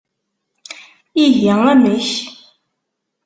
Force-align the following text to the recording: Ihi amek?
Ihi 1.23 1.47
amek? 1.69 2.07